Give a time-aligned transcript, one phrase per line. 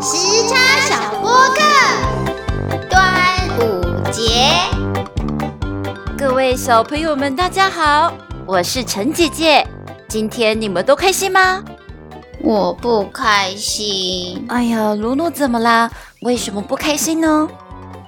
[0.00, 1.60] 时差小播客，
[2.88, 4.50] 端午节，
[6.16, 8.14] 各位小朋友们，大家好，
[8.46, 9.66] 我是陈姐姐。
[10.08, 11.62] 今天你们都开心吗？
[12.40, 14.46] 我不开心。
[14.48, 15.90] 哎呀，露露怎么啦？
[16.22, 17.48] 为什么不开心呢？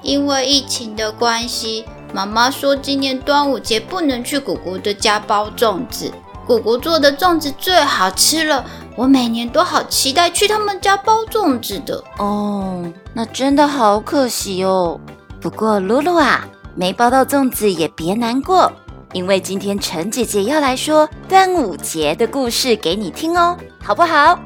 [0.00, 1.84] 因为疫情的关系，
[2.14, 6.10] 妈妈说今年端午节不能去姑姑的家包粽子。
[6.46, 8.64] 姑姑做的粽子最好吃了，
[8.98, 12.02] 我每年都好期待去他们家包粽子的。
[12.18, 12.84] 哦，
[13.14, 14.98] 那真的好可惜哦。
[15.40, 16.44] 不过露露啊，
[16.74, 18.72] 没包到粽子也别难过，
[19.12, 24.36] 因为今天陈姐姐要来说端午节的故事给你听哦，好不好？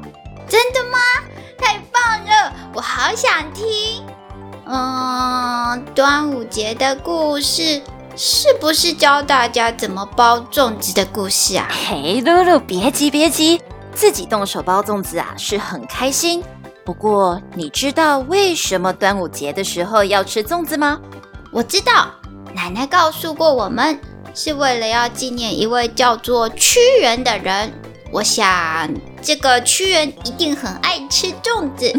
[0.47, 0.99] 真的吗？
[1.57, 4.03] 太棒了，我好想听。
[4.67, 7.81] 嗯，端午节的故事。
[8.15, 11.67] 是不是教大家怎么包粽子的故事啊？
[11.71, 13.59] 嘿，露露，别急别急，
[13.95, 16.43] 自己动手包粽子啊是很开心。
[16.83, 20.99] 不过，你知道为什么端午节的时候要吃粽子吗？
[21.51, 22.07] 我知道，
[22.53, 23.97] 奶奶告诉过我们，
[24.33, 27.71] 是为了要纪念一位叫做屈原的人。
[28.11, 28.89] 我想，
[29.21, 31.93] 这个屈原一定很爱吃粽子。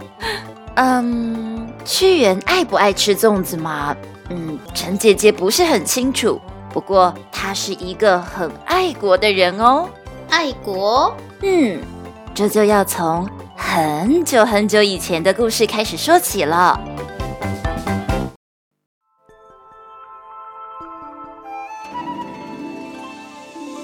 [0.76, 3.94] 嗯，屈原爱不爱吃粽子吗？
[4.30, 6.40] 嗯，陈姐姐不是很清楚，
[6.72, 9.88] 不过他是一个很爱国的人哦。
[10.28, 11.14] 爱国？
[11.42, 11.80] 嗯，
[12.34, 16.80] 这就要从很久很久以前的故事开始说起了。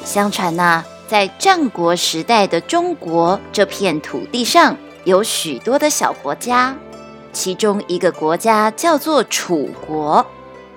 [0.04, 6.76] 相传呐，在战国时代的中国这片土地上，有许多的小国家。
[7.32, 10.26] 其中一个国家叫做楚国，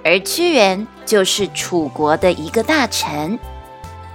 [0.06, 3.38] 而屈原就是楚国的一个大臣。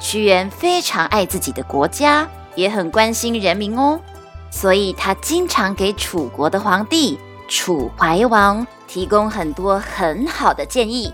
[0.00, 4.00] 屈原非常爱自己的国家，也很关心人民哦，
[4.50, 11.12] 所以他经常给楚国的皇帝楚怀王提供很多很好的建议。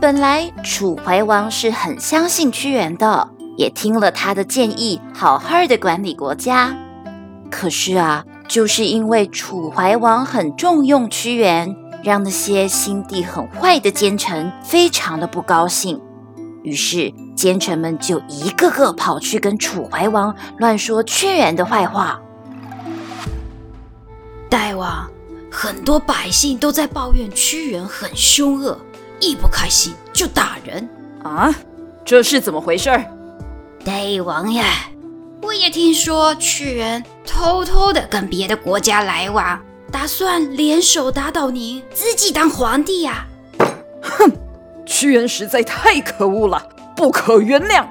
[0.00, 3.28] 本来楚怀王是很相信屈原的，
[3.58, 6.74] 也听了他的建议，好好的管理国家。
[7.50, 8.24] 可是啊。
[8.48, 11.72] 就是因为楚怀王很重用屈原，
[12.02, 16.00] 让那些心地很坏的奸臣非常的不高兴，
[16.64, 22.20] 于是奸臣们就一个个跑去跟楚怀王乱说屈原的坏话。
[24.50, 25.10] 大王，
[25.50, 28.78] 很多百姓都在抱怨屈原很凶恶，
[29.20, 30.86] 一不开心就打人
[31.22, 31.50] 啊！
[32.04, 32.90] 这是怎么回事？
[33.86, 34.90] 大王呀！
[35.40, 39.58] 我也听说屈原偷偷的跟别的国家来往，
[39.90, 43.26] 打算联手打倒您，自己当皇帝呀！
[44.02, 44.30] 哼，
[44.84, 46.62] 屈原实在太可恶了，
[47.00, 47.82] 不可原谅。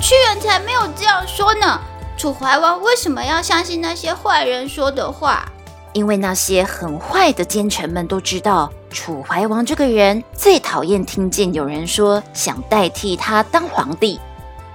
[0.00, 1.78] 屈原才没有这样说呢。
[2.16, 5.46] 楚怀王为什么要相信那些坏人说的话？
[5.92, 14.18] 因为那些很坏的奸臣们都知道，楚怀王这个人最讨厌听见有人说想代替他当皇帝。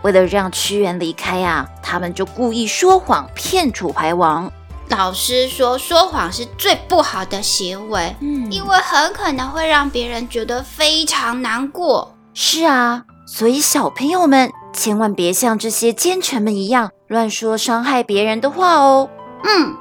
[0.03, 4.53] 为了让屈原离开啊，他们就故意说谎骗楚怀王。
[4.91, 12.15] 老师说，说谎是最不好的行为，嗯，因为很可能会让别人觉得非常难过。
[12.33, 19.09] 是啊，所以小朋友们千万别像这些奸臣们一样乱说伤害别人的话哦。
[19.45, 19.75] 嗯，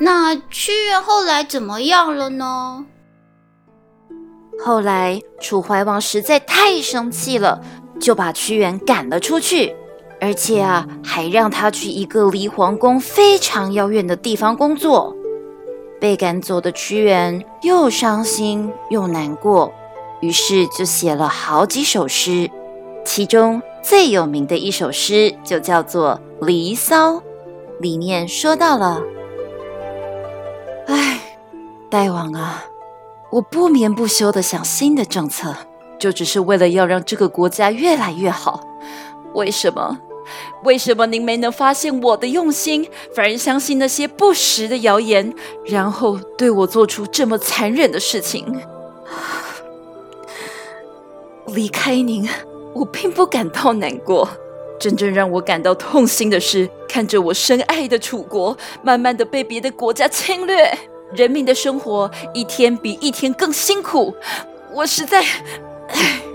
[0.00, 2.84] 那屈原后来怎么样了呢？
[4.64, 7.60] 后来楚怀王实在太生气了。
[8.00, 9.74] 就把屈原赶了出去，
[10.20, 15.14] 而且啊，还让他去一个离皇宫非常遥远的地方工作。
[16.00, 19.72] 被赶走的屈原又伤心又难过，
[20.20, 22.50] 于是就写了好几首诗，
[23.04, 27.14] 其中最有名的一首诗就叫做《离骚》，
[27.80, 29.02] 里面说到了
[30.86, 31.20] ：“哎，
[31.90, 32.64] 大王啊，
[33.30, 35.54] 我不眠不休的想新的政策。”
[35.98, 38.60] 就只是为了要让这个国家越来越好，
[39.34, 39.98] 为什么？
[40.64, 45.34] 为什么您没能发现我的用心，反而相信那些不实的谣言，
[45.66, 48.60] 然后对我做出这么残忍的事情？
[51.48, 52.28] 离开您，
[52.74, 54.28] 我并不感到难过，
[54.78, 60.76] 真正让我感到痛心的是，看着我深爱的楚国，慢慢的被别的国家侵略，
[61.12, 64.14] 人民的生活一天比一天更辛苦，
[64.74, 65.24] 我实在。
[65.88, 66.20] 唉，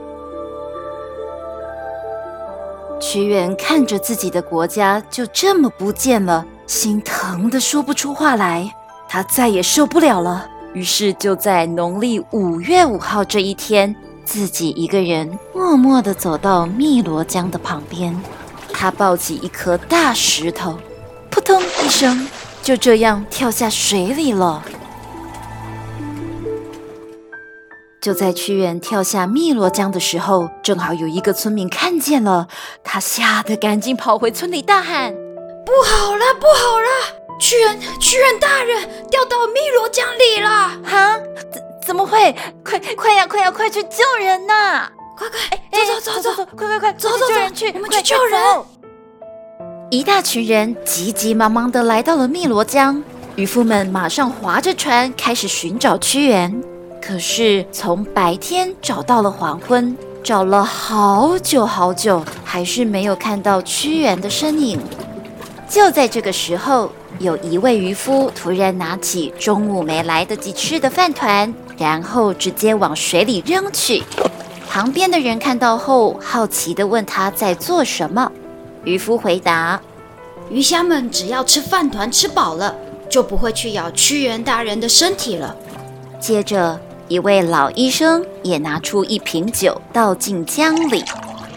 [3.14, 8.74] 屈原看着自己的国家就这么不见了，心疼的说不出话来。
[9.08, 13.96] 他再也受不了了，于是就在农历五月五号这一天，
[14.26, 18.20] 自己一个人默默的走到汨罗江的旁边，
[18.74, 20.80] 他抱起一颗大石头，
[21.30, 22.28] 扑通一声，
[22.64, 24.64] 就这样跳下水里了。
[28.04, 32.50] 就在屈原跳下汨罗江的时候，正好有一个村民看见了，
[32.84, 35.14] 他吓得赶紧跑回村里大喊
[35.66, 37.40] ：“不好了，不好了！
[37.40, 38.78] 屈原，屈原大人
[39.10, 40.50] 掉到汨罗江里了！
[40.50, 41.18] 啊，
[41.50, 42.36] 怎怎么会？
[42.62, 44.90] 快快呀，快呀，快去救人呐！
[45.18, 48.42] 快快，走走走走，快快快，走走走去，我们去救人！
[49.90, 53.02] 一大群人急急忙忙的来到了汨罗江，
[53.38, 56.62] 渔夫们马上划着船开始寻找屈原。
[57.06, 64.80] 可是从白天找到了黄昏，找了好久好久，还是没有看到屈原的身影。
[65.68, 66.90] 就在这个时候，
[67.20, 74.02] 有一位渔夫突然拿起中午没来得及吃的饭团，然后直接往水里扔去。
[74.70, 78.32] 旁边的人看到后，好奇地问他在做什么。
[78.86, 79.82] 渔夫回答
[80.50, 82.74] ：“鱼虾们只要吃饭团吃饱了，
[83.10, 85.54] 就不会去咬屈原大人的身体了。”
[86.18, 86.80] 接着。
[87.10, 91.04] 一位老医生也拿出一瓶酒倒进江里，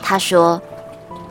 [0.03, 0.61] 他说：“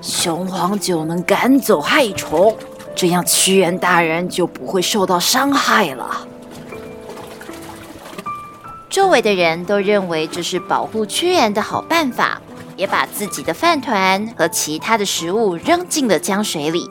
[0.02, 2.56] 雄黄酒能赶走害虫，
[2.96, 6.26] 这样屈原大人就不会受到伤害了。”
[8.90, 12.42] 周围的人都认为这是保护屈原的好办法，
[12.78, 16.90] 也把自己的饭团和其他的食物扔进了江水里。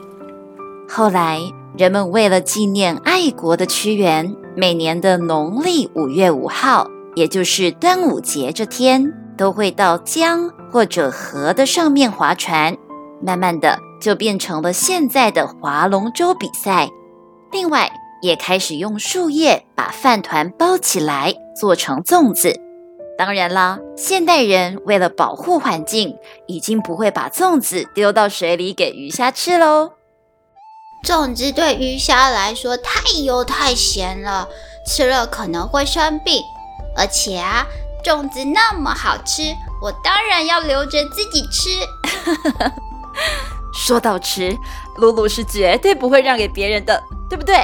[0.87, 1.41] 后来，
[1.75, 6.91] 人们为了纪念爱国的屈原，每年的农历五月五号。
[7.15, 12.77] 也就是端午节这天，都会到江或者河的上面划船，
[13.21, 16.89] 慢慢的就变成了现在的划龙舟比赛。
[17.51, 17.89] 另外，
[18.21, 22.59] 也开始用树叶把饭团包起来做成粽子。
[23.17, 29.91] 当然啦，现代人为了保护环境，已经不会把粽子丢到水里给鱼虾吃喽。
[31.05, 34.49] 粽子对鱼虾来说太油太咸了，
[34.85, 36.41] 吃了可能会生病。
[36.95, 37.65] 而且啊，
[38.03, 41.69] 粽子那么好吃，我当然要留着自己吃。
[43.73, 44.57] 说到吃，
[44.97, 47.55] 露露是绝对不会让给别人的，对不对？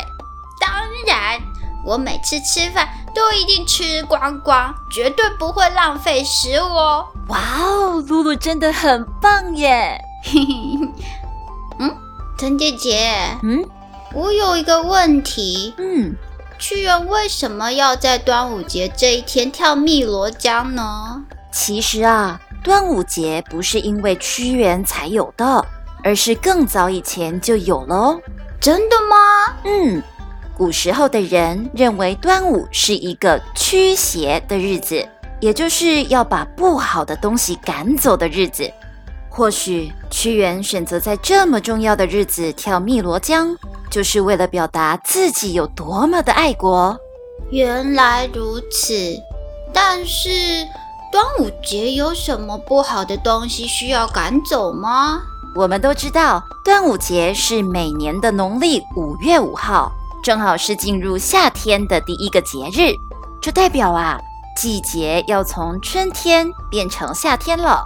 [0.60, 0.70] 当
[1.08, 1.40] 然，
[1.86, 7.08] 我每次吃饭都一定吃光光，绝对不会浪费食物哦。
[7.28, 10.00] 哇哦，露露真的很棒耶！
[11.80, 11.96] 嗯，
[12.38, 13.66] 陈姐姐，嗯，
[14.14, 16.16] 我有一个问题，嗯。
[16.62, 21.20] 屈原为什么要在端午节这一天跳汨罗江呢？
[21.52, 25.66] 其实啊，端午节不是因为屈原才有的，
[26.04, 28.22] 而是更早以前就有了哦。
[28.60, 29.56] 真的吗？
[29.64, 30.04] 嗯，
[30.56, 35.04] 古时候的人认为端午是一个驱邪的日子，
[35.40, 38.72] 也就是要把不好的东西赶走的日子。
[39.32, 43.56] 或许屈原选择在这么重要的日子跳汨罗江。
[43.90, 46.98] 就是为了表达自己有多么的爱国。
[47.50, 48.94] 原来如此，
[49.74, 50.30] 但是
[51.12, 55.22] 端午节有什么不好的东西需要赶走吗？
[55.58, 59.92] 我们都知道，端午节是每年的农历五月五号，
[60.24, 62.96] 正好是进入夏天的第一个节日。
[63.42, 64.18] 这代表啊，
[64.56, 67.86] 季节要从春天变成夏天了，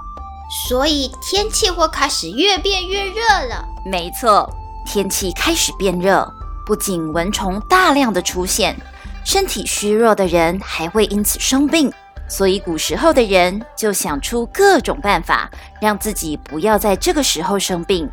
[0.50, 3.66] 所以天气会开始越变越热了。
[3.86, 4.50] 没错。
[4.86, 6.32] 天气开始变热，
[6.64, 8.78] 不仅蚊虫大量的出现，
[9.24, 11.92] 身体虚弱的人还会因此生病。
[12.28, 15.50] 所以古时候的人就想出各种办法，
[15.82, 18.08] 让自己不要在这个时候生病。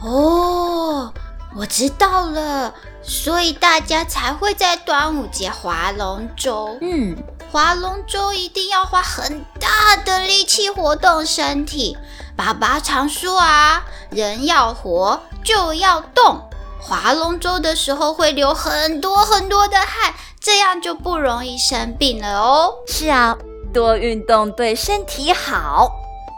[0.00, 1.12] 哦，
[1.54, 6.78] 我知道了，所以大家才会在端午节划龙舟。
[6.80, 7.14] 嗯，
[7.56, 11.96] 划龙舟一定要花很大的力气活动身体。
[12.36, 15.18] 爸爸常说啊，人要活。
[15.42, 16.38] 就要动，
[16.78, 22.74] 划龙舟的时候会流很多很多的汗，这样就不容易生病了哦。
[22.88, 23.34] 是啊，
[23.72, 25.90] 多运动对身体好。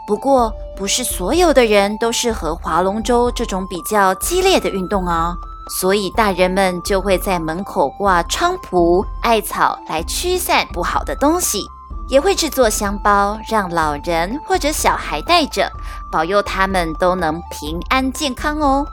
[0.07, 5.35] 不过，不是所有的人都适合划龙舟这种比较激烈的运动啊。
[5.69, 11.63] 所以，大人们就会在门口挂菖蒲、艾草来驱散不好的东西，
[12.07, 15.71] 也会制作香包，让老人或者小孩带着，
[16.11, 18.85] 保佑他们都能平安健康哦。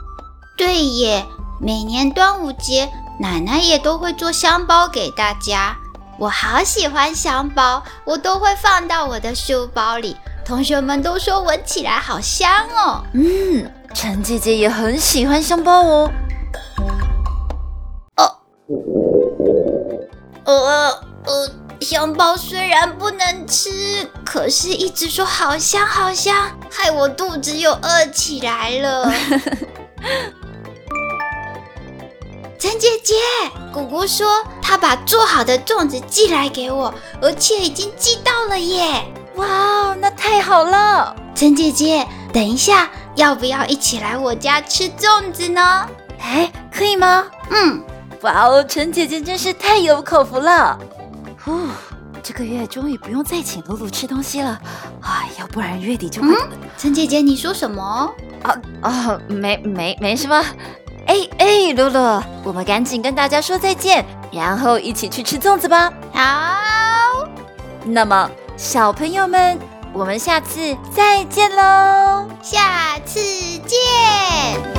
[0.55, 1.25] 对耶，
[1.59, 2.87] 每年端午节，
[3.19, 5.75] 奶奶也都会做香包给大家。
[6.19, 10.15] 我好喜欢香包，我都会放到我的书包里。
[10.45, 13.03] 同学们都说闻起来好香哦。
[13.13, 16.09] 嗯，陈姐姐也很喜欢香包哦。
[18.67, 20.89] 哦，呃
[21.25, 23.69] 呃，香包虽然不能吃，
[24.25, 29.09] 可是一直说好香好香，害我肚子又饿起来了。
[32.59, 33.15] 陈姐姐，
[33.71, 34.27] 姑姑说
[34.61, 39.05] 她把做好的粽子寄来给我，而且已经寄到了耶！
[39.35, 41.15] 哇，那太好了！
[41.35, 45.87] 陈姐姐，等一下要不要一起来我家吃粽子呢？
[46.19, 47.27] 哎，可以吗？
[47.51, 47.81] 嗯，
[48.21, 50.77] 哇哦，陈姐姐真是太有口福了！
[51.43, 51.67] 呼，
[52.23, 54.59] 这个月终于不用再请露露吃东西了
[55.01, 56.29] 啊，要不然月底就会……
[56.77, 58.11] 陈姐姐，你说什么？
[58.43, 60.43] 啊啊，没没没什么。
[61.05, 65.93] 哎哎，露露，我们赶紧跟大家说再见，然后一起去吃粽子吧。
[66.13, 67.27] 好，
[67.83, 69.57] 那么小朋友们，
[69.93, 72.27] 我们下次再见喽！
[72.41, 73.19] 下次
[73.65, 74.76] 见。